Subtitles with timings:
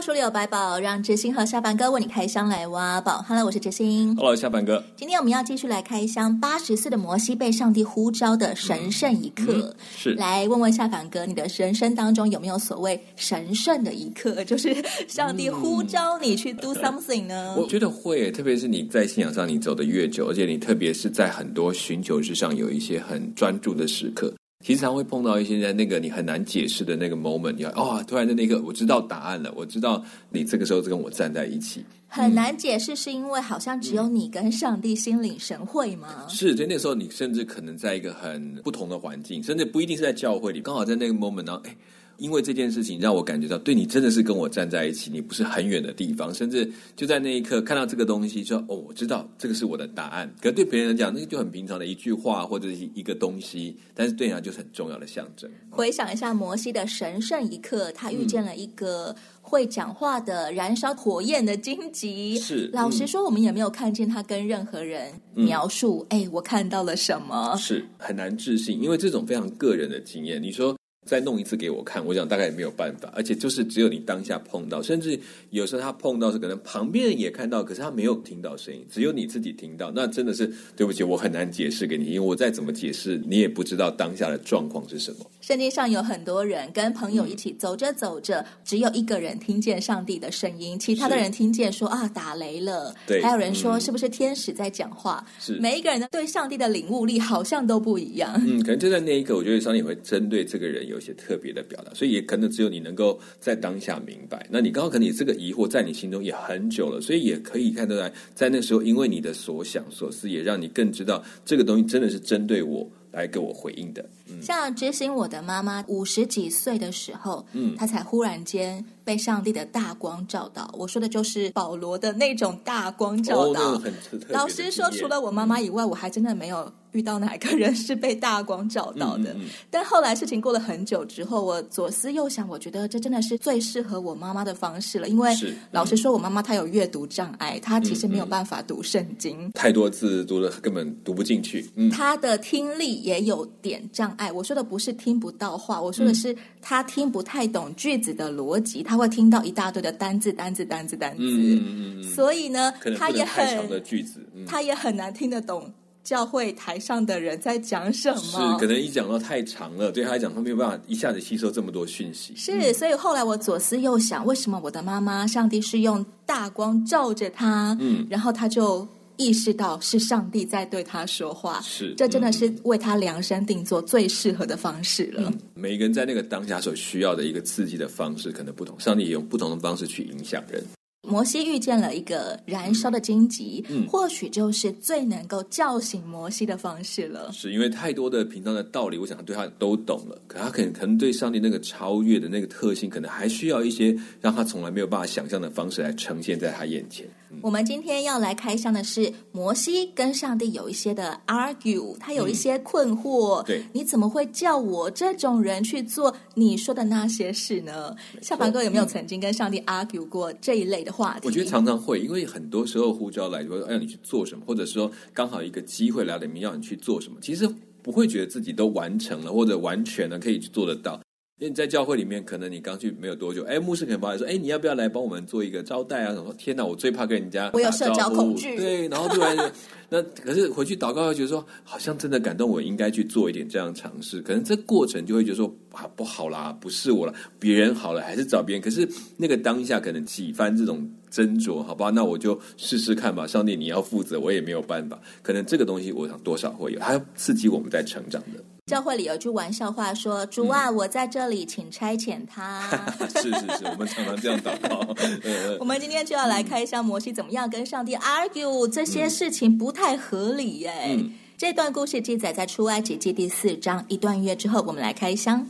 [0.00, 3.24] 书里有百宝，让知心和下凡哥为你开箱来挖宝。
[3.26, 4.14] Hello，我是知心。
[4.16, 4.82] Hello，下凡哥。
[4.96, 9.52] 今天我们要继续来开箱八十岁的摩西被上帝呼召的神圣一刻。
[9.52, 14.74] 嗯嗯、是，来问问下凡哥，你的人生当中有没有所谓神圣的一刻， 就是
[15.08, 17.54] 上帝呼召你去 do something 呢？
[17.56, 24.32] 我觉得会，特别是你在信仰上你走的越久，而且你特别是在很多寻求之上有一些很专注的时刻。
[24.64, 31.84] 其实常会碰到一些在那个你很难解释的那个 moment，你要哦，突然的那个我知道答案了，我知道你这个时候是跟我站在一起。
[32.08, 36.08] 很难解释是因为好像只有你跟上帝心领神会吗？
[36.22, 41.76] 嗯、是，在那时候你甚至可能在一个很不同的环境，甚至不一定是在教会里，刚好在那个 moment 呢，哎。
[42.18, 55.48] 因为这件事情让我感觉到，对你真的是跟我站在一起，你不是很远的地方，甚至就在那一刻看到这个东西，说：“哦，我知道这个是我的答案。”可对别人来讲，那个就很平常的一句话或者是一个东西，但是对你来讲就是很重要的象征。
[55.70, 62.36] 回想一下摩西的神圣一刻，他遇见了一个会讲话的燃烧火焰的荆棘。
[62.38, 70.42] 是，老实说，我们也没有看见他跟任何人描述：“嗯、哎，我看到了什么？”是很难置信，因为这种非常个人的经验。
[70.42, 70.77] 你说。
[71.06, 75.18] 再弄一次给我看，我想大概也没有办法，而且就是只有你当下碰到，甚至
[75.48, 85.24] 有时候他碰到是可能旁边人也看到，可是他没有听到声音，只有你自己听到，那真的是对不起，我很难解释给你，因为我再怎么解释，你也不知道当下的状况是什么。
[85.40, 95.26] 圣经上有很多人跟朋友一起走着走着，只有一个人听见上帝的声音，其他的人听见说啊打雷了，对，还有人说是不是天使在讲话？
[95.38, 98.38] 是，每一个人的对上帝的领悟力好像都不一样。
[98.46, 100.98] 嗯，可能就在那一刻，我觉得上帝会针对这个人有。
[100.98, 104.44] 一些特别的表达，所以也可能只有你能够在当下明白。
[104.50, 114.04] 那你刚刚可能你这个疑惑在你心中也很久了，所以也可以看得来，在那时候，因为你的所想所思，也让你更知道这个东西真的是针对我来给我回应的。
[114.30, 120.72] 嗯，像执行我的妈妈五十几岁的时候，嗯，她才忽然间被上帝的大光照到。
[120.76, 123.72] 我说的就是保罗的那种大光照到。
[123.72, 123.82] 哦，
[124.28, 126.72] 老师说，除了我妈妈以外，我还真的没有。
[126.92, 129.36] 遇到哪个人是被大光照到的？
[129.70, 135.06] 但后来事情过了很久之后，我左思右想，我觉得这真的是最适合我妈妈的方式了。
[135.06, 135.30] 因为
[135.70, 141.70] 老师说，我妈妈她有阅读障碍，她其实没有办法读圣经，太多字读了根本读不进去。
[141.76, 144.30] 嗯，她的听力也有点障碍。
[144.30, 151.22] 我说的不是听不到话，我说的是他听不太懂句子的逻辑，他会听到一大堆的单字、单字、单字、单字。
[151.22, 155.72] 嗯嗯嗯，所以呢，他也很长的句子，他也很难听得懂。
[156.04, 158.16] 教会台上的人在讲什么？
[158.22, 162.32] 是，可能一讲到太长了，对他来讲，他没有办法一下子吸收这么多讯息。
[162.34, 167.76] 是，嗯、所以后来我左思右想，为什么我的妈妈上帝是用大光照着她？
[167.78, 171.60] 嗯，然后他就意识到是上帝在对他说话。
[171.60, 175.24] 是，这真的是为他量身定做最适合的方式了。
[175.26, 180.64] 嗯、每一个人在那个当下所需要的一个刺激的方式可能不同，上帝也用不同的方式去影响人。
[181.08, 187.30] 摩西遇见了一个燃烧的荆棘，嗯，或许就是最能够叫醒摩西的方式了。
[187.32, 197.06] 是因为太多的平常的道理，我想他对他都懂了，可他可能可能对上帝那个超越的那个特性，可能还需要一些让他从来没有办法想象的方式来呈现在他眼前。
[197.30, 203.42] 嗯，我们今天要来开箱的是摩西跟上帝有一些的 argue，他有一些困惑。
[203.42, 207.94] 嗯，对，你怎么会叫我这种人去做你说的那些事呢？
[208.20, 210.92] 下凡哥有没有曾经跟上帝 argue 过这一类的？
[211.22, 217.48] 我觉得常常会，因为很多时候呼召来说，让你去做什么，或者说刚好一个机会来了，你要你去做什么，其实
[217.82, 221.00] 不会觉得自己都完成了或者完全的可以去做得到。
[221.38, 226.12] 因为你在教会里面，可能你刚去没有多久，哎，牧师可能跑来说，哎，你要不要来帮我们做一个招待啊？
[226.12, 226.34] 什么？
[226.36, 229.36] 天哪，我最怕跟人家，我有社交恐惧，对，然后突然
[229.88, 234.20] 那可是回去祷告，又觉得说，好像真的感动我，应该去做一点这样尝试。
[234.20, 238.60] 可能这过程就会觉得说，啊，不好啦，不是我了，别人好了，还是找别人。
[238.60, 238.86] 可是
[239.16, 243.28] 那个当下可能几番这种斟酌，好吧，那我就试试看吧。
[243.28, 245.00] 上帝，你要负责，我也没有办法。
[245.22, 248.57] 可能这个东西，我想多少会有，它刺激我们在成长的。
[248.68, 252.68] 教会里有句玩笑话说：“主啊，我在这里，请差遣他。
[253.00, 254.94] 嗯”是是是，我们常常这样祷告。
[255.58, 260.70] 我们今天就要来开箱摩西怎么样跟上帝 argue 这些事情不太合理耶。
[260.90, 265.46] 嗯、这段故事记载在出埃及记第四章一段月之后，我们来开箱。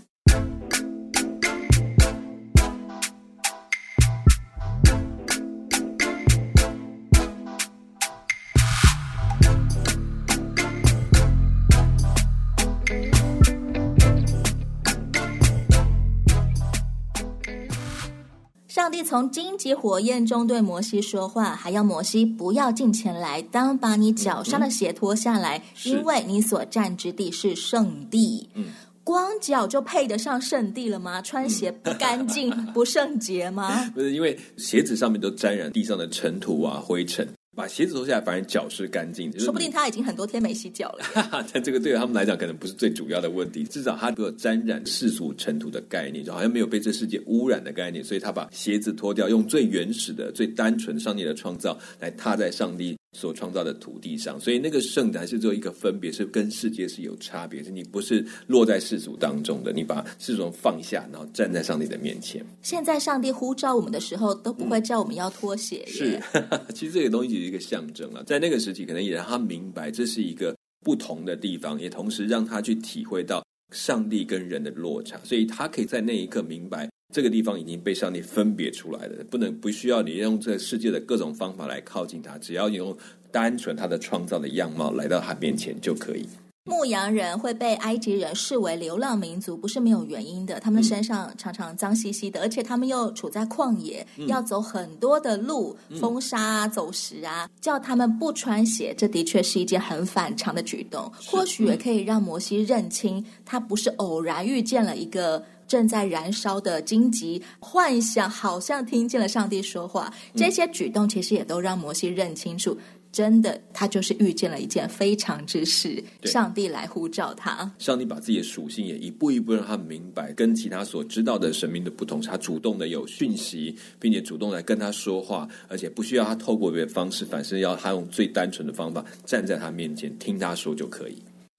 [19.08, 28.46] 从荆棘火焰中对摩西说话，还要摩西不要进前来，当把你脚上的鞋脱下来，嗯、因为你所站之地是圣地。
[28.52, 28.66] 嗯，
[29.02, 31.22] 光脚就配得上圣地了吗？
[31.22, 33.90] 穿鞋不干净、 不圣洁吗？
[33.94, 37.26] 不是，因为鞋子上面都沾染地上的尘土啊、灰尘。
[37.58, 39.40] 把鞋子脱下来，反而脚是干净的。
[39.40, 41.44] 说不定他已经很多天没洗脚了。
[41.52, 43.64] 但这个对他们来讲，可能不是最主要的问题。
[43.64, 48.04] 至少他没有沾染世俗尘土的概念，就好像没有被这世界污染的概念。
[48.04, 54.38] 所以他把鞋子脱掉，用最原始的、最单纯上帝的创造来踏在上帝所创造的土地上。
[54.38, 57.64] 所以那个圣的还是做一个分别，是跟世界是有差别。
[57.64, 62.46] 是你不是落在世俗当中的，你把世俗放下，然后站在上帝的面前。
[62.62, 65.84] 现在上帝呼召我们的时候，都不会叫我们要脱鞋。
[65.88, 66.22] 嗯、是，
[66.72, 67.48] 其实这个东西是。
[67.48, 70.54] 一个象征啊，在那个时期，可能也让他明白这是一个
[70.84, 73.42] 不同的地方，也同时让他去体会到
[73.72, 82.94] 上帝跟人的落差，所以他可以在那一刻明白，这个地方已经被上帝分别出来了，不能不需要你用这个世界的各种方法来靠近他，只要你用
[83.32, 86.28] 单纯他的创造的样貌来到他面前就可以。
[86.64, 90.60] 牧羊人会被埃及人视为流浪民族，不是没有原因的。
[90.60, 101.10] 他们身上常常脏兮兮的，而且他们又处在旷野，嗯、要走很多的路，风沙啊、走石啊，叫他们不穿鞋，这的确是一件很反常的举动。
[101.14, 110.12] 或许也可以让摩西认清，他不是偶然遇见了一个正在燃烧的荆棘，幻想好像听见了上帝说话。
[110.34, 112.76] 这些举动其实也都让摩西认清楚。
[113.10, 117.68] 真的，他就是遇见了一件非常之事，上帝来呼召他。
[117.78, 122.20] 上帝把自己的属性也一步一步让他明白，跟其他所知道的神明的不同。
[122.20, 131.16] 他主动的有讯息，并且主动来跟他说话，而且不需要他透过别的方式，反正要他用最单纯的方法站在他面前听他说就可以。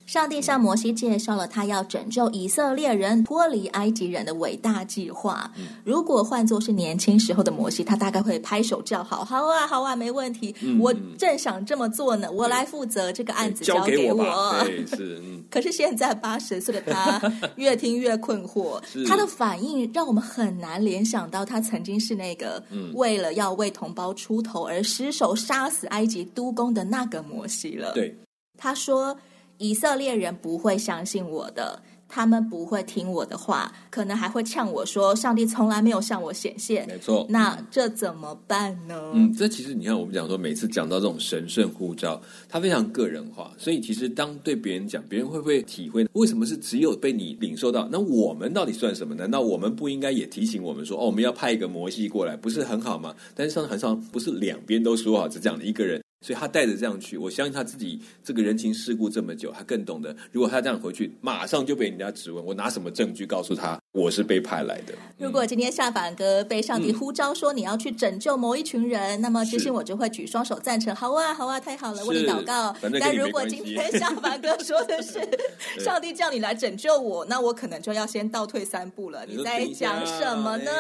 [0.10, 5.52] 上帝向摩西介绍了他要拯救以色列人脱离埃及人的伟大计划。
[5.56, 10.56] 嗯、如果换作是年轻时候的摩西，他大概会拍手叫好：“好啊，好啊，没问题！
[10.64, 14.16] 嗯、我正想这么做呢，我来负责这个案子，交给我。
[14.16, 15.22] 给我”对，是。
[15.24, 17.22] 嗯、 可是现在八十岁的他，
[17.58, 18.82] 越听越困惑。
[19.08, 22.64] 他的反应让我们很难联想到他曾经是那个
[22.96, 27.92] 为了要为同胞出头而失手杀死埃及督工的那个摩西了。
[27.94, 28.18] 对，
[28.58, 29.16] 他说。
[29.60, 39.12] 以色列人不会相信我的，他们不会听我的话，可能还会呛我说：“上帝从来没有向我显现。”没错，那这怎么办呢？
[39.14, 46.08] 嗯，这其实你看，我们讲说，每次讲到这种神圣护照，它非常个人化，所以其实当对别人讲，别人会不会体会？
[46.14, 47.88] 为什么是只有被你领受到？
[47.92, 49.14] 那我们到底算什么？
[49.14, 56.02] 难道我们不应该也提醒我们说：“哦，我们要派一个摩西过来，不是很好吗？”但是很少，不是两边都说好，只讲了一个人。
[56.22, 60.16] 所以他带着这样去，我相信他自己这个人情世故这么久，他更懂得。
[60.32, 64.94] 如果他这样回去，马上就被人家质问，我拿什么证据告诉他我是被派来的？
[65.18, 72.76] 如果今天下凡哥被上帝呼召说你要去拯救某一群人，嗯、那么其实我就会举双手赞成，好啊，好啊，太好了，为你祷告。
[73.00, 75.20] 但如果今天下凡哥说的是
[75.84, 79.26] 上帝叫你来拯救我，那我可能就要先倒退三步了。
[79.28, 80.72] 你在讲什么呢？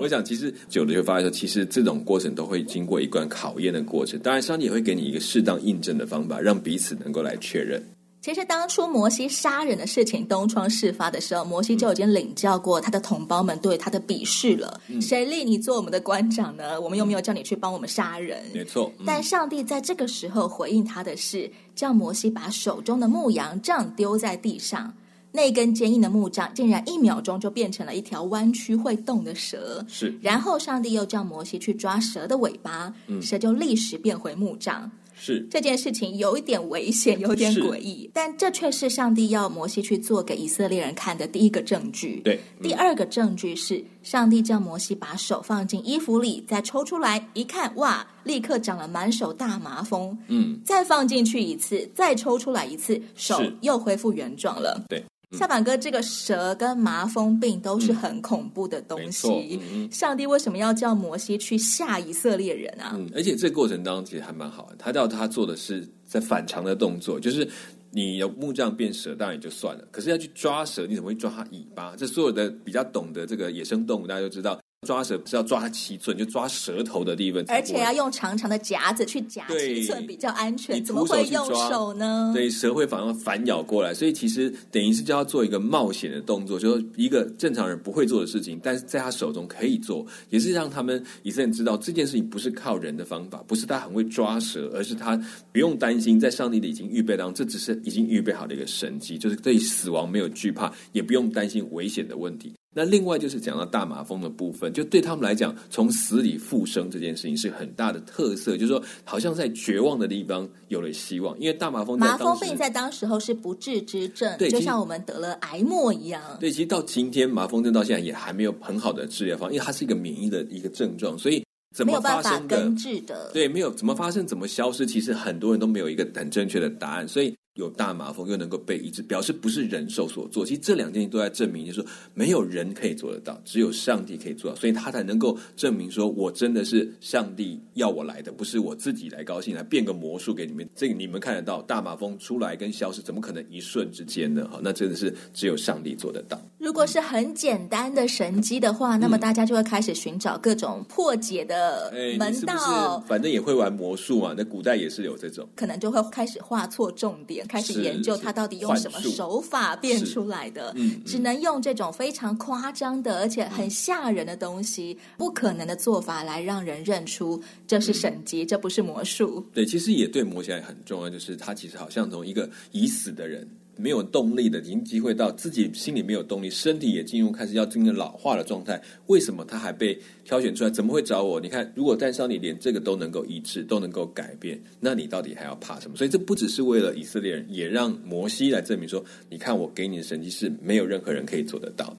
[0.00, 4.18] 我想，其实久了就发现说，其实这种过程都会经过一段考验的过程。
[4.20, 4.46] 当然。
[4.46, 7.82] 上帝也会给你一个适当印证的方法，让彼此能够来确认。
[8.26, 14.80] 其实当初摩西杀人的事情东窗事发的时候，摩西就已经领教过他的同胞们对他的鄙视了。
[14.88, 16.80] 嗯、谁立你做我们的官长呢？
[16.80, 18.42] 我们又没有叫你去帮我们杀人。
[18.52, 18.92] 没错。
[18.98, 24.92] 嗯、但上帝在这个时候回应他的是，叫摩西把手中的牧羊杖丢在地上。
[25.30, 29.86] 那根坚硬的木杖竟然一秒钟就变成了一条弯曲会动的蛇。
[29.86, 34.90] 是，然后上帝又叫摩西去抓蛇的尾巴，嗯、蛇就立时变回木杖。
[35.26, 42.20] 是，这件事情有一点危险，有点诡异，但这却是上帝要摩西去做给以色列人看的第一个证据。
[42.24, 50.16] 对，嗯、第二个证据是上帝叫摩西把手放进衣服里，再抽出来一看，哇，立刻长了满手大麻风。
[50.28, 54.84] 嗯，再放进去一次，再抽出来一次，手又恢复原状了。
[54.88, 55.02] 对。
[55.32, 59.60] 下板哥，这个蛇跟麻风病都是很恐怖的东西。
[59.72, 62.92] 嗯、上帝为什么要叫摩西去吓以色列人啊？
[62.94, 64.76] 嗯，而且这个过程当中其实还蛮好的。
[64.78, 67.48] 他叫他做的是在反常的动作，就是
[67.90, 69.84] 你有木匠变蛇，当然也就算了。
[69.90, 71.96] 可是要去抓蛇，你怎么会抓它尾巴？
[71.96, 74.60] 这所有的比较懂得这个野生动物，大家都知道。
[74.86, 80.82] 抓蛇是要抓它七寸，就抓舌头的地方，而且要用长长的夹子去夹七寸比较安全。
[80.84, 82.30] 怎么会用手呢？
[82.32, 95.20] 对，蛇会反而反咬过来，所以其实等于是就要做一个冒险的动作，就是一个正常人不会做的事情，但是在他手中可以做，也是让他们以色列人知道这件事情不是靠人的方法，不是他很会抓蛇，而是他
[95.52, 102.52] 不用担心，在上帝的已经预备当中，这只是已经预备好的一个神迹，就是对死亡没有惧怕，也不用担心危险的问题。
[102.78, 111.34] 那另外就是讲到大麻风的部分，就对他们来讲，从死里复生这件事情是很大的特色，就是说好像在绝望的地方有了希望。
[111.40, 116.20] 因为大麻风在当时，麻风病在当时候是不治之症，对，就像我们得了癌末一样。
[116.38, 121.42] 对，其实到今天麻风症到现在也还没有很好的治疗方，因为它是一个免疫的一个症状，所以
[121.74, 122.58] 怎么发生的？
[122.58, 127.34] 根治的，对，没有怎么发生，怎么消失，其实很多人都没有一个很正确的答案，所以。
[127.56, 130.46] 有大麻风又能够被医治，表示不是人手所做。
[130.46, 140.68] 其实这两件事都在证明，就是说没有人可以做得到，只有上帝可以做到，所以他才能够证明说，我真的是上帝要我来的，不是我自己来高兴来变个魔术给你们。
[140.74, 144.46] 这个你们看得到，大麻风出来跟消失，怎么可能一瞬之间呢？
[144.52, 146.38] 哈，那真的是只有上帝做得到。
[146.58, 152.54] 如果是很简单的神机的话，那么大家就会开始寻找各种破解的门道。
[152.58, 157.45] 是是反正也会玩魔术嘛，那古代也是有这种，可能就会开始画错重点。
[157.46, 169.44] 开始研究他到底用什么手法变出来的，嗯，只能用这种非常夸张的而且很吓人的东西，不可能的做法来让人认出这是神级，嗯，这不是魔术。
[169.52, 173.48] 对，其实也对魔起来很重要，就是他其实好像从一个已死的人。
[173.76, 178.80] 没有动力的，已经机会到自己心里没有动力，身体也进入开始要进入老化的状态。
[179.06, 180.70] 为什么他还被挑选出来？
[180.70, 181.40] 怎么会找我？
[181.40, 185.96] 你看，如果带上你连这个都能够医治，都能够改变，那你到底还要怕什么？
[185.96, 191.94] 所以这不只是为了以色列人，也让摩西来证明说：你看我给你的神迹是没有任何人可以做得到。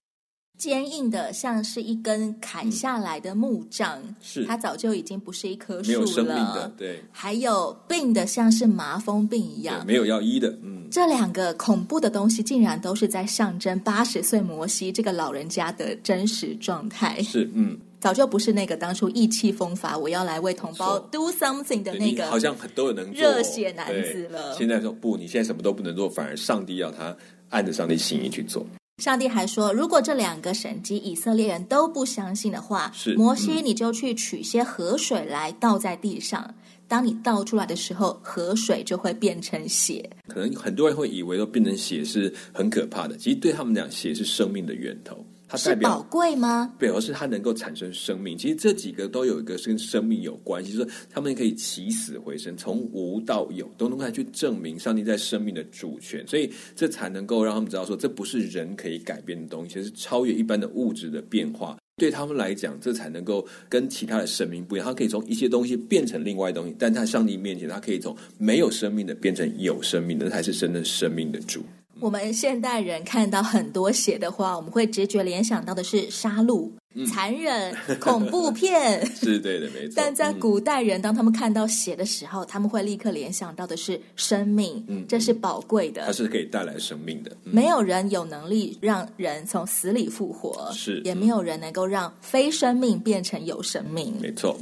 [0.57, 5.97] 坚硬的，像是一根砍下来的木杖，嗯、是它早就已经不是一棵树了。
[5.99, 6.99] 没有生命的，对。
[7.11, 10.49] 还有病的，像是麻风病一样，没有要医的。
[10.63, 17.21] 嗯，这两个恐怖的东西，竟然都是在象征八十岁摩西这个老人家的真实状态。
[17.21, 24.55] 是，嗯，早就不是那个当初意气风发，我要来为同胞 do something 的那个，好像很多人能热血男子了。
[24.57, 27.15] 现在说不，你现在什么都不能做，反而上帝要他
[27.49, 28.65] 按着上帝心意去做。
[28.97, 36.43] 上帝还说，如果这两个神迹以色列人都不相信的话，是摩西，你就去取些河水来倒在地上。
[36.47, 36.55] 嗯、
[36.87, 40.09] 当你倒出来的时候，河水就会变成血。
[40.27, 45.23] 可能很多人会以为都变成血是很可怕的，其实对他们讲，血是生命的源头。
[45.47, 46.73] 它代表是宝贵吗？
[46.77, 48.37] 对，而是它能够产生生命。
[48.37, 56.27] 其实这几个都有一个跟生命有关系，就是说他们可以起死回生，从无到有，都能够去证明上帝在生命的主权。
[56.27, 61.77] 所以这才能够让他们知道说，这不是人可以改变的东西，是超越一般的物质的变化。
[61.95, 64.85] 对他们来讲，这才能够跟其他的神明不一样。
[64.85, 71.63] 他可以从一些东西变成另外东西，但在上帝面前，他可以从没有生命的变成有生命的，那才是真正生命的主。
[71.99, 79.05] 我们现代人看到很多血的话，我们会直觉联想到的是杀戮、嗯、残忍、恐怖片。
[79.15, 79.93] 是对的，没错。
[79.97, 87.31] 但在古代人，当他们看到血的时候，他们会立刻联想到的是生命，嗯，这是宝贵的，它是可以带来生命的。
[87.45, 94.15] 嗯、没有人有能力让人从死里复活，是，也没有人能够让非生命变成有生命。
[94.21, 94.55] 没错，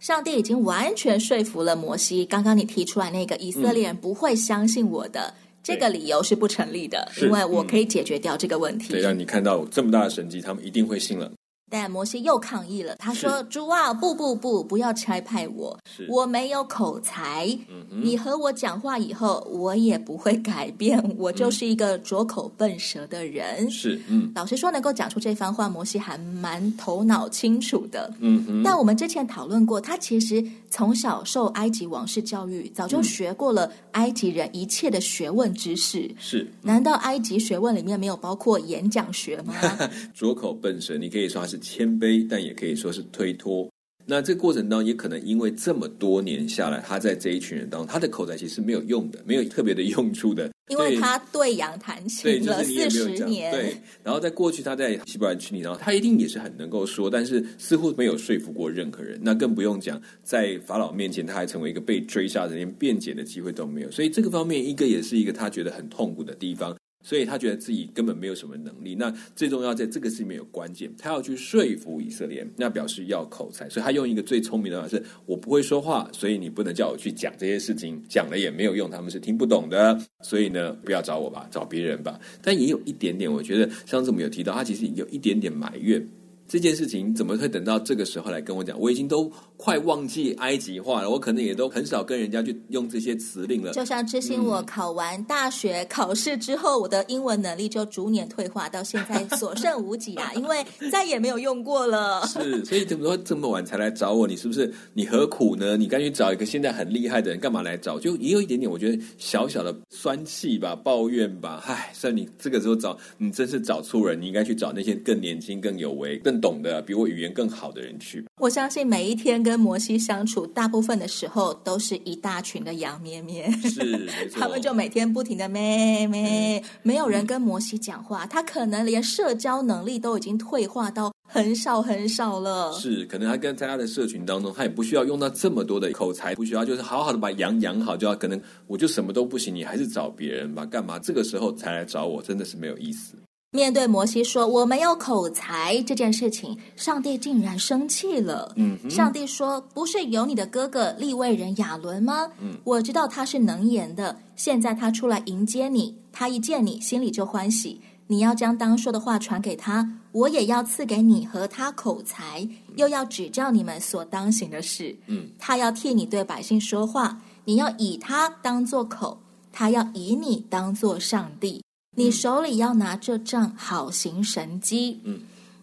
[0.00, 2.24] 上帝已经完全说服了摩西。
[2.24, 5.34] 刚刚你提出来那个以色列人不会相信我的。
[5.60, 8.92] 嗯这个理由是不成立的，因为我可以解决掉这个问题。
[8.92, 11.30] 对，让你看到这么大的神迹，他们一定会信了。
[11.70, 17.46] 但摩西又抗议了，他说：“主啊，不不不，不要拆派我，我没有口才。
[17.68, 28.12] 嗯、你和我讲话以后，我也不会改变，我就是一个拙口笨舌的人。”是，嗯，老实说，能够讲出这番话，摩西还蛮头脑清楚的。
[28.18, 28.62] 嗯哼。
[28.64, 36.10] 但我们之前讨论过，他其实从小受埃及王室教育，早就学过了埃及人一切的学问知识。
[36.18, 39.54] 是，难道埃及学问里面没有包括演讲学吗？
[40.12, 41.59] 拙口笨舌，你可以说他是。
[41.60, 43.68] 谦卑，但也可以说是推脱。
[44.06, 50.50] 那这个过程当中，也可能因为这么多年下来，他在这一群人当中，他的口才其实是没有用的，没有特别的用处的。
[50.68, 53.76] 因为他对羊弹琴了四十年，对。
[54.02, 59.20] 然后在过去，他在西伯来群里，然后他一定也是很能够说，但是似乎没有说服过任何人。
[59.22, 63.90] 那更不用讲，在法老面前，他还成为一个被追杀的，连辩解的机会都没有。
[63.90, 66.76] 所以这个方面，一个也是一个他觉得很痛苦的地方。
[67.02, 68.94] 所以他觉得自己根本没有什么能力。
[68.94, 73.68] 那最重要在这个事里面有关键，他要去说服以色列，那表示要口才。
[73.68, 79.98] 所以他用一个最聪明的方法是：我不会说话，所以你不能叫我去讲这些事情，讲了也没有用，他们是听不懂的。
[80.22, 82.20] 所以呢，不要找我吧，找别人吧。
[82.42, 86.06] 但也有一点点，我觉得上次我们有提到，他其实有一点点埋怨。
[86.50, 88.76] 这件事情怎么会等到这个时候来跟我讲？
[88.80, 93.70] 我已经都快忘记埃及话了，我可能也都很少跟人家去用这些词令了。
[93.70, 102.26] 就像之前我考完大学考试之后，嗯、我的英文能力就逐年退化，到现在所剩无几啊， 因为再也没有用过了。
[102.26, 104.26] 是，所以怎么说这么晚才来找我？
[104.26, 105.76] 你是不是你何苦呢？
[105.76, 107.96] 你干脆找一个现在很厉害的人，干嘛来找？
[107.96, 111.62] 就也有一点点，我觉得小小的酸气吧，抱怨吧。
[111.64, 118.24] 唉，算你这个时候找，你真是找错人，你应该去找那些更年轻、更有为、更懂的比我语言更好的人去。
[118.38, 132.72] 我相信每一天跟摩西相处，大部分的时候都是一大群的羊咩咩，是， 他们就每天不停的咩咩，没有人跟摩西讲话，他可能连社交能力都已经退化到很少很少了。
[132.72, 143.14] 是，可能他跟在他的社群当中，他也不需要用到这么多的口才，不需要就是好好的把羊养好，就要可能我就什么都不行，你还是找别人吧，干嘛这个时候才来找我，真的是没有意思。
[143.52, 148.52] 面对摩西说我没有口才这件事情，上帝竟然生气了。
[148.54, 152.30] 嗯，上帝说：“不是有你的哥哥利未人亚伦吗？
[152.38, 154.16] 嗯，我知道他是能言的。
[154.36, 157.80] 现在他出来迎接你，他一见你心里就欢喜。
[158.06, 164.96] 你要将当说的话传给他，我也要赐给你和他口才，又要指教你们所当行的事。
[165.08, 171.60] 嗯，他要替你对百姓说话，你要以他当做口，他要以你当做上帝。”
[172.00, 174.98] 你手里要拿这杖，好行神机。
[175.04, 175.20] 嗯，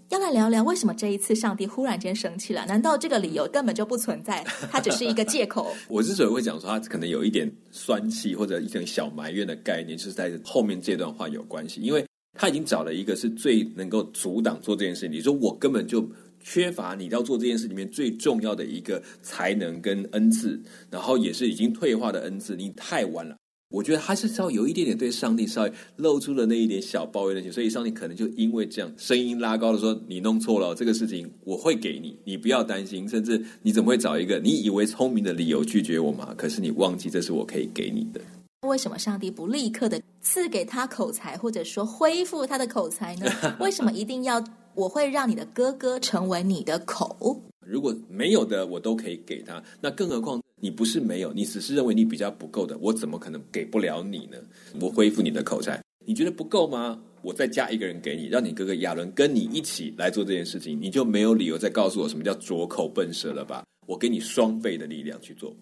[0.09, 2.63] 要来聊聊为什么这一次上帝忽然间生气了？
[2.67, 4.45] 难道这个理由根本就不存在？
[4.69, 5.75] 它只是一个借口？
[5.89, 12.05] 我之所以会讲说他可能有一点酸气或者一点小埋怨的概念，就是在后面这段话有关系，因为
[12.37, 15.07] 他已经找了一个是最能够阻挡做这件事。
[15.07, 16.07] 你说我根本就
[16.39, 23.35] 缺乏你要做这件事里面最重要的一个才能跟恩赐，然后也是已经退化的恩赐，你太晚了。
[23.69, 33.07] 我觉得还是稍微有一点点对上帝稍微露出了那一点小抱怨的情，所以上帝可能就因为这样声音拉高了说：“你弄错了，这个事情我会给你，你不要担心。
[33.07, 36.33] 甚至你怎么会找一个你以为聪明的理由拒绝我吗？
[36.37, 38.21] 可是你忘记这是我可以给你的。
[38.67, 43.29] 为什么上帝不立刻的赐给他口才，或者说恢复他的口才呢？
[43.59, 44.41] 为什么一定要
[44.77, 47.41] 我会让你的哥哥成为你的口？
[47.65, 54.37] 如果没有的我都可以给他，那更何况。”你不是没有，你只是认为你比较不够的，我怎么可能给不了你呢？
[54.79, 56.99] 我恢复你的口才，你觉得不够吗？
[57.23, 63.63] 我再加一个人给你，让你哥哥亚伦跟你一起来做这件事情，你就没有理由再告诉我什么叫拙口笨舌了吧？
[63.87, 65.55] 我给你双倍的力量去做。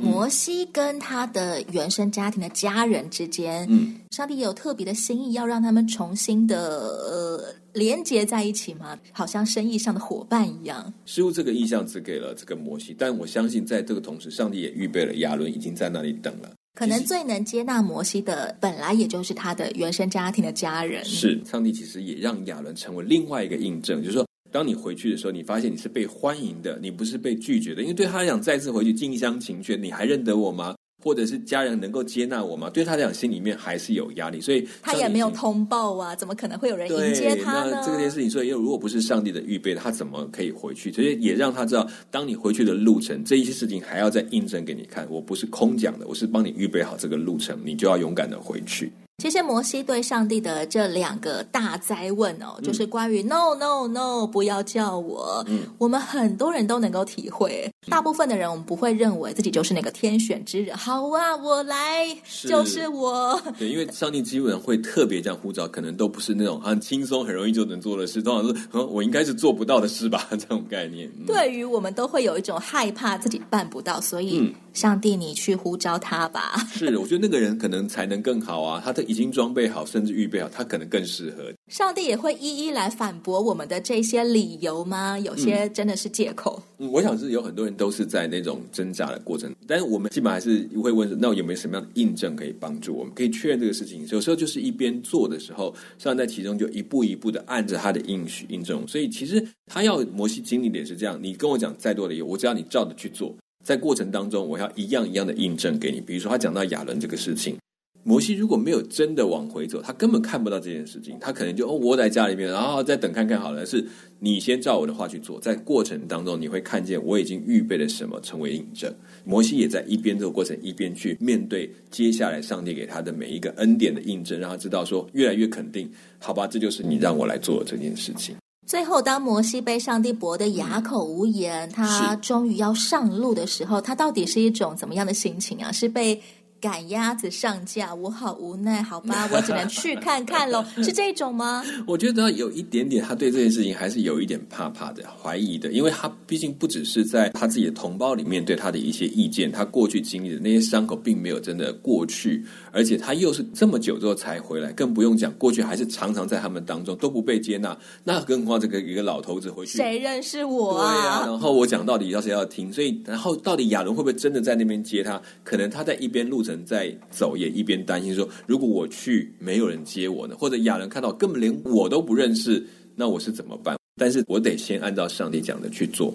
[0.00, 8.98] 摩西跟他的原生家庭的家人之间，嗯，上帝有特别的心意，要让他们重新的呃连接在一起吗？
[9.12, 10.92] 好像生意上的伙伴一样。
[11.04, 16.50] 师傅这个意象只给了这个摩西，但我相信在这个同时，上帝也预备了亚伦，已经在那里等了。
[16.74, 21.04] 可能最能接纳摩西的，本来也就是他的原生家庭的家人。
[21.04, 24.26] 是，上帝其实也让亚伦成为另外一个印证，就是说。
[24.52, 27.82] 当你回去的时候，你发现你是被欢迎的，你不是被拒绝的。
[27.82, 30.74] 因为对他来讲，再次回去近乡情怯，你还认得我吗？
[31.02, 32.68] 或者是家人能够接纳我吗？
[32.68, 37.70] 对他来讲，心里面还是有压力，所以他也没有通报啊，怎么可能会有人迎接他呢？
[37.72, 40.92] 那这件事情，所以如果不是上帝的预备，他怎么可以回去？
[40.92, 45.06] 所以也让他知道，当你回去的路程，这一些事情还要再印证给你看。
[45.08, 48.92] 我不是空讲的，我是帮你预备好这个路程，你就要勇敢的回去。
[49.20, 55.44] 其实摩西对上帝的这两个大灾问哦，嗯、就是关于 “no no no”，不要叫我。
[55.46, 57.70] 嗯，我们很多人都能够体会。
[57.88, 60.76] 大部分的人，我们不会认为自己就是那个天选之人。
[60.76, 63.40] 好啊，我来，是就是我。
[63.58, 71.10] 对，因为上帝基本上会特别这样呼召，可能都不是那种很轻松、很容易就能做的事，通常是我应该是做不到的事吧， 这种概念。
[71.18, 74.54] 嗯、对于我们都会有一种害怕自己办不到，所以。
[74.72, 76.54] 嗯上帝，你去呼召他吧。
[76.72, 81.52] 是，我觉得那个人可能才能更好啊，他的已经装备好，甚至预备好，他可能更适合。
[81.68, 85.18] 上帝也会一一来反驳我们的这些理由吗？
[85.18, 86.62] 有些真的是借口。
[86.78, 94.06] 嗯，我想是有很多人都是在那种挣扎的过程，但是我们基本还是会问：那有没有什么样的印证可以帮助我们，可以确认这个事情？
[94.10, 98.86] 有时候就是一边做的时候，上帝在其中就一步一步的按着他的应许印证。
[98.86, 103.34] 所以其实他要摩西经历的也是这样，你跟我讲再多的理由，我只要你照着去做。
[103.62, 106.00] 在过程当中，我要一样一样的印证给你。
[106.00, 107.56] 比如说，他讲到亚伦这个事情，
[108.02, 113.66] 摩西如果没有真的往回走，他根本看不到这件事情，他可能就哦窝在家里面，然后再等看看好了。
[113.66, 113.86] 是
[114.18, 118.92] 你先照我的话去做，在过程当中你会看见我已经预备了什么成为印证。
[119.24, 128.34] 摩西也在一边这个过程一边去面对接下来上帝给他的每一个恩典的印证，让他知道说越来越肯定，好吧，这就是你让我来做的这件事情。
[128.66, 135.72] 最后，当摩西被上帝驳得哑口无言，嗯、他终于要上路的时候，他到底是一种怎么样的心情啊？
[135.72, 136.22] 是被
[136.60, 141.64] 赶鸭子上架，我好无奈，好吧， 我只能去看看喽， 是这种吗？
[141.86, 160.92] 我觉得有一点点，他对这件事情还是有一点怕怕的、怀疑的，因为他毕竟不只是在他自己的同胞里面对他的一些意见，他过去经历的那些伤口并没有真的过去，而且他又是这么久之后才回来，更不用讲过去还是常常在他们当中都不被接纳，那更何况这个一个老头子回去，谁认识我啊？
[160.92, 162.70] 对啊，然后我讲到底要谁要听？
[162.70, 165.18] 所以，然后到底亚伦会不会真的在那边接他？
[165.42, 166.49] 可能他在一边路程。
[166.64, 170.34] 在走，也一边担心说：如果我去，没有人接我呢？
[170.38, 173.76] 或者亚伦看到根本连我都不认识，那我是怎么办？
[173.96, 176.14] 但是我得先按照上帝讲的去做。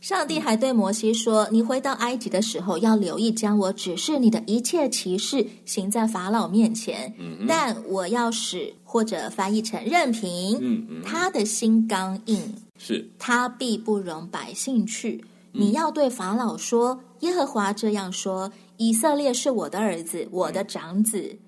[0.00, 7.14] 上帝还对摩西说：“你回到埃及的时候，要留意将我指示你的一切骑士行在法老面前。
[7.20, 12.36] 嗯，但我要使，或者翻译成任凭，嗯嗯，他的心刚硬，
[12.80, 15.24] 是他必不容百姓去。
[15.52, 18.50] 你要对法老说：耶和华这样说。”
[18.82, 21.38] 以色列是我的儿子，我的长子。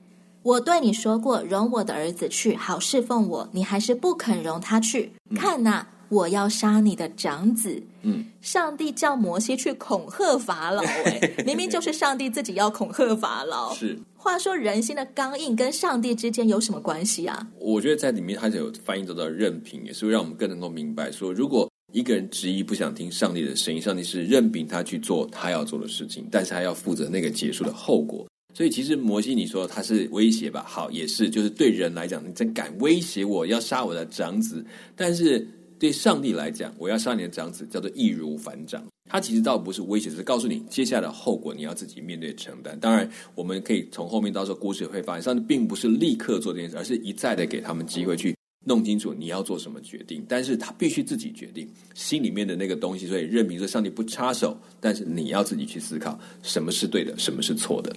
[0.45, 3.49] 我对你说过，容我的儿子去，好侍奉我。
[3.51, 5.11] 你还是不肯容他去。
[5.35, 7.83] 看呐、啊，我要杀你的长子。
[8.03, 13.75] 嗯，上帝叫摩西去恐吓法老， 哎，明明就是上帝自己要恐吓法老。
[13.75, 17.49] 是，话说人心的刚硬跟上帝之间有什么关系啊？
[17.59, 21.69] 我觉得在里面它是有翻译到的任凭，也是会让我们更能够明白说，如果。
[21.95, 28.27] 一个人执意不想听上帝的声音，上帝是任凭他去做他要做的事情，但是他要负责那个结束的后果。
[28.53, 30.65] 所以其实摩西，你说他是威胁吧？
[30.67, 35.47] 好，也是，就是对人来讲，你真敢威胁我要杀我的长子，但是
[35.79, 38.85] 对上帝来讲，我要杀你的长子叫做易如反掌。
[39.09, 42.77] 他其实倒不是威胁，是告诉你接下来的后果你要自己面对承担。
[42.81, 48.35] 当然，我们可以从后面到时候故事会发现，上帝并不是立刻做这件事，而是一再的给他们机会去。
[48.65, 57.95] 弄清楚你要做什么决定，但是他必须自己决定心里面的那个东西，所以任凭说上帝不插手，但是你要自己去思考什么是对的，什么是错的。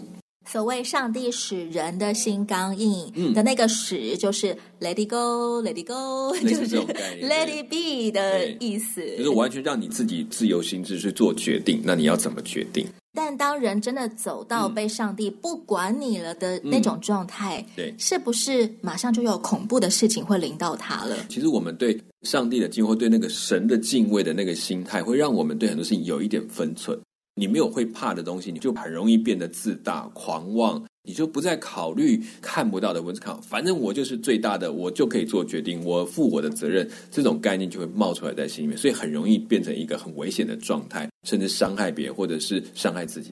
[0.49, 6.77] 所谓上帝使人的心刚硬的那个使，就是 let it go，let it go， 就是
[7.21, 11.81] let it be 的意思，就是完全让你自己自由心智去做决定。
[11.83, 12.87] 那你要怎么决定？
[13.13, 21.17] 但当人真的走到被上帝不管你了的那种状态，对，是不是马上就有恐怖的事情会临到他了？
[21.27, 26.97] 其实我们对上帝的敬畏，对那个神的敬畏的那个心态，会让我们对很多事情有一点分寸。
[27.37, 43.31] 你没有会怕的东西，你就很容易变得自大、狂妄，你就不再考虑看不到的文字看，反正我就是最大的，我就可以做决定，我负我的责任，这种概念就会冒出来在心里面，所以很容易变成一个很危险的状态，甚至伤害别人或者是伤害自己。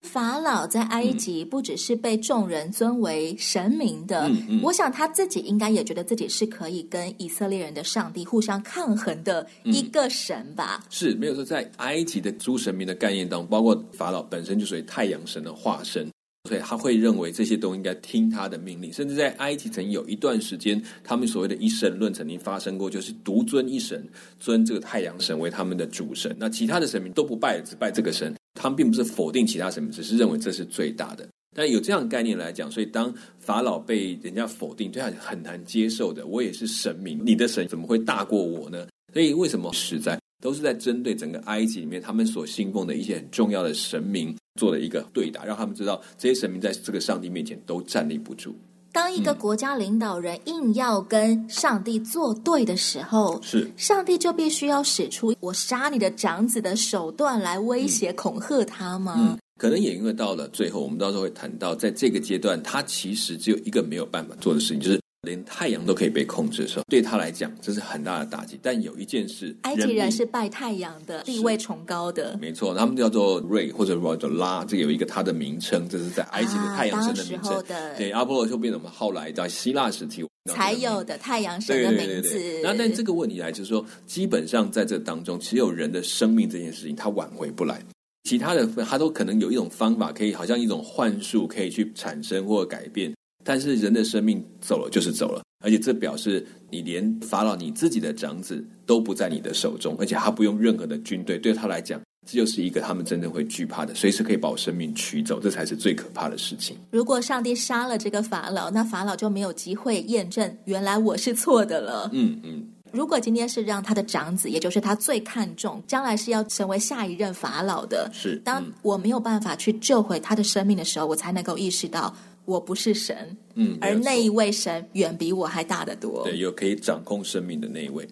[0.00, 10.80] 法老在埃及不只是被众人尊为神明的，嗯嗯、我想他自己应该也觉得自己是可以跟以色列人的上帝互相抗衡的一个神吧？
[10.82, 16.10] 嗯、是没有说在埃及的诸神明的概念当中，包括法老本身就属于太阳神的化身，
[16.48, 18.90] 所以他会认为这些都应该听他的命令。
[18.90, 24.02] 甚至在埃及曾有一段时间，他们所谓的一神论曾经发生过，就是独尊一神，
[24.40, 28.34] 尊这个太阳神为他们的主神，那其他的神明都不拜，只拜这个神。
[28.54, 31.28] 他们并不是否定其他神明，只是认为这是最大的。
[31.54, 36.26] 但有这样概念来讲，所以当法老被人家否定，对他很难接受的。
[36.26, 38.86] 我也是神明，你的神怎么会大过我呢？
[39.12, 48.54] 所以为什么实在都是在针对整个埃及里面他们所信奉的一些很重要的神明做了一个对打，让他们知道这些神明在这个上帝面前都站立不住。
[48.92, 59.14] 当一个国家领导人硬要跟上帝作对的时候，是上帝就必须要使出我杀你的长子的手段来威胁恐吓他吗？
[59.18, 65.00] 嗯，可能也因为到了最后，我们到时候会谈到，在这个阶段，他其实只有一个没有办法做的事情，就是。
[65.22, 68.58] 连太阳都可以被控制的时候，对他来讲这是很大的打击。
[68.62, 77.54] 但有一件事，埃及人是拜太阳的，地位崇高的，没错，他们叫做瑞或者叫做拉，这个有一个他的名称，这是在埃及的太阳神的名称。
[77.54, 77.62] 啊、
[77.98, 82.60] 对，阿波罗就变成我们后来在希腊时期才有的太阳神的名字。
[82.62, 87.82] 那但这个问题来就是说，基本上在这当中，只有人的生命这件事情，他挽回不来。
[88.24, 93.12] 其他的他都可能有一种方法，可以好像一种幻术，可以去产生或改变。
[93.42, 106.76] 但是人的生命走了就是走了，而且这表示你连法老你自己的长子都不在你的手中，而且他不用任何的军队，对他来讲这就是一个他们真正会惧怕的，随时可以把我生命取走，这才是最可怕的事情。
[106.90, 112.10] 如果上帝杀了这个法老，那法老就没有机会验证原来我是错的了。
[112.12, 112.66] 嗯嗯。
[112.92, 118.34] 如果今天是让他的长子，也就是他最看重，将来是要成为下一任法老的，是。
[118.44, 122.12] 当我没有办法去救回他的生命的时候，我才能够意识到
[122.50, 123.36] 我不是神。
[123.54, 123.78] 嗯。
[123.80, 126.24] 而那一位神远比我还大得多。
[126.24, 128.06] 对，有可以掌控生命的那一位。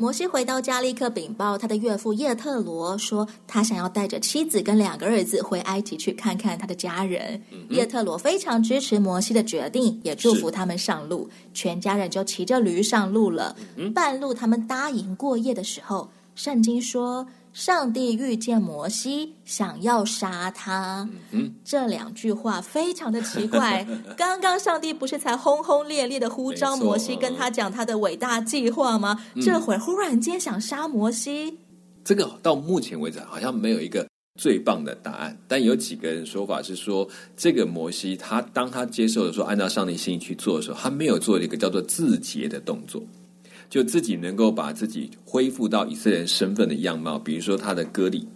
[0.00, 7.42] 摩西回到家，立刻禀报他的岳父叶特罗，说他想要带着妻子跟两个儿子回埃及去看看他的家人。
[7.50, 11.28] 嗯、叶特罗非常支持摩西的决定，也祝福他们上路。
[11.52, 13.56] 全家人就骑着驴上路了。
[13.74, 17.26] 嗯、半路他们搭营过夜的时候，圣经说。
[17.58, 21.08] 上帝遇见摩西，想要杀他。
[21.32, 23.84] 嗯，这两句话非常的奇怪。
[24.16, 29.20] 刚刚上帝不是才轰轰烈烈的呼召摩西，跟他讲他的伟大计划吗？
[29.34, 31.58] 嗯、这会儿忽然间想杀摩西，
[32.04, 34.06] 这个到目前为止好像没有一个
[34.40, 35.36] 最棒的答案。
[35.48, 43.02] 但有几个人说法是说，这个摩西他当他接受的说按照上帝心意去做的时候，他没有做一个叫做自洁的动作。
[43.68, 48.26] 就自己能够把自己恢复到以色列人身份的样貌，比如说他的割礼，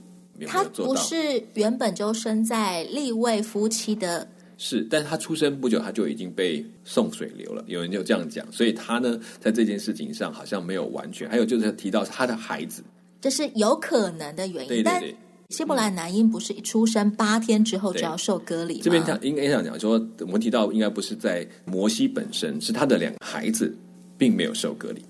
[0.46, 11.28] 他不是原本就生在立位夫妻的，是，但是他出生不久他就已经被送水流了，有人就这样讲，所以他呢在这件事情上好像没有完全。
[11.30, 12.82] 还有就是提到他的孩子，
[13.20, 14.68] 这是有可能的原因。
[14.68, 15.02] 对对对，但
[15.50, 18.80] 希伯来男婴不是一出生八天之后就要受割礼吗？
[18.82, 23.74] 这边讲应该想讲说，我们提到应该不是在摩西本身，是他的两个孩子
[24.18, 25.02] 并没有受割礼。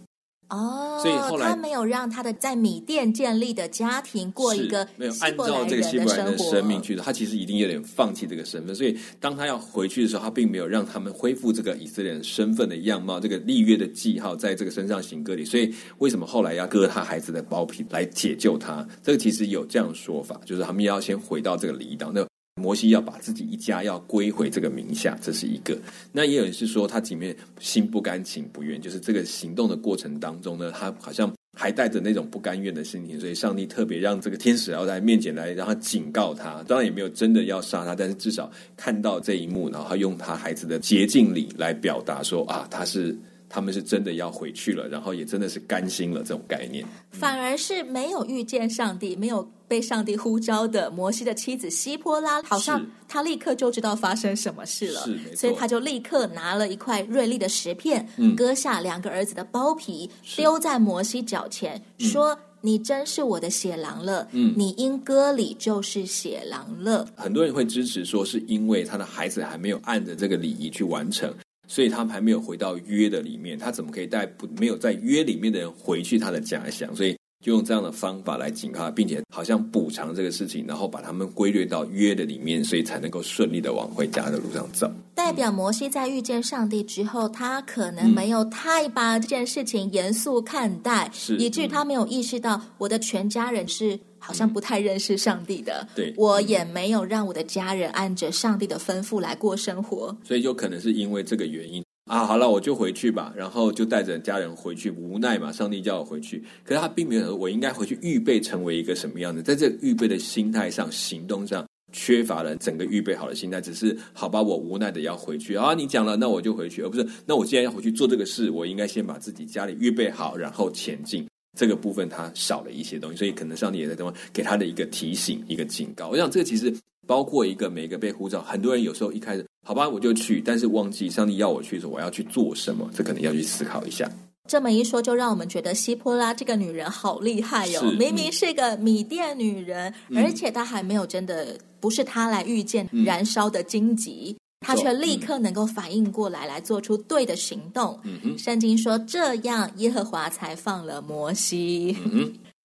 [0.53, 8.75] 哦，所以后来他没有让他的在米甸建立的家庭过一个没有按照这个希伯来人的生命去的，他其实已经有点放弃这个身份。
[8.75, 15.43] 所以当他要回去的时候，他并没有让他们恢复这个以色列人身份的样貌，这个立约的记号在这个身上行割礼。
[15.43, 18.87] 所以为什么后来要割他孩子的包皮来解救他？
[19.03, 22.13] 这个其实有这样说法，就是他们要先回到这个离岛。
[22.13, 22.27] 那
[22.61, 25.79] 摩西要把自己一家要归回这个名下，这是一个。
[26.13, 36.63] 那也有人是说，他里面心不甘情不愿，就是这个行动的过程当中呢，他好像还带着那种不甘愿的心情，所以上帝特别让这个天使要在面前来，让他警告他。
[36.65, 43.17] 当然也没有真的要杀他，但是至少看到这一幕，然后他用他孩子的洁净礼来表达说啊，他是。
[43.55, 46.83] 他们是真的要回去了，然后也真的是甘心了，这种概念。
[47.11, 71.31] 反而是没有遇见上帝、没有被上帝呼召的摩西的妻子希波拉，好像他立刻就知道发生什么事了，是，所以他就立刻拿了一块锐利的石片，嗯、割下两个儿子的包皮，丢在摩西脚前，说：“你真是我的血狼了，嗯、你因割礼就是血狼了。”很多人会支持说，是因为他的孩子还没有按着这个礼仪去完成。
[71.69, 76.95] 所以他还没有回到约的里面，他怎么可以带不没有在约里面的人回去他的家乡？
[76.95, 84.91] 所以就用这样的方法来警告他，并且好像补偿这个事情，然后把他们归类到约的里面，所以才能够顺利的往回家的路上走。
[85.15, 93.99] 代表摩西在遇见上帝之后，他可能没有太把这件事情严肃看待，是以至于他没有意识到我的全家人是。
[94.25, 102.25] 好像不太认识上帝的，对，我也没有让我的家人按着上帝的吩咐来过生活，所以就可能是因为这个原因啊。
[102.25, 115.75] 好了，我就回去吧，然后就带着家人回去，无奈嘛，上帝叫我回去，可是他并没有我应该回去预备成为一个什么样的，在这预备的心态上、行动上缺乏了整个预备好的心态，只是好吧，我无奈的要回去啊。
[115.75, 121.27] 你讲了，那我就回去，而不是那我既然要回去做这个事，我应该先把自己家里预备好，然后前进。
[121.59, 126.09] 这个部分他少了一些东西，所以可能上帝也在这边给他的一个提醒、一个警告。
[126.09, 126.75] 我想这个其实
[127.07, 134.11] 包括一个每个被呼召，很多人有时候一开始好吧，我就去，但是忘记上帝要我去的时候，我要去做什么，这可能要去思考一下。
[134.49, 144.35] 这么一说，就让我们觉得希波拉这个女人好厉害哟、明明是个米店女人，嗯、而且她还没有真的不是她来遇见燃烧的荆棘。
[144.37, 147.99] 嗯他却立刻能够反应过来，来做出对的行动。
[148.39, 151.97] 圣经说这样，耶和华才放了摩西。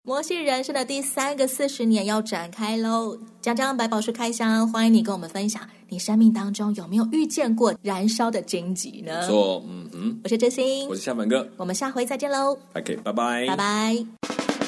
[0.05, 3.19] 嗯哼，摩西人生的第三个四十年要展开喽。
[3.41, 9.27] 讲讲百宝书开箱，欢迎你跟我们分享，你生命当中有没有遇见过燃烧的荆棘呢？
[9.27, 12.57] 说，嗯哼，我是真心，我是夏凡哥，我们下回再见喽。
[12.75, 14.64] OK，拜拜，拜拜。